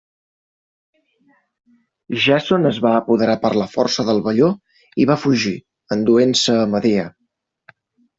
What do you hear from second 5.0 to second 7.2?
i va fugir, enduent-se a Medea.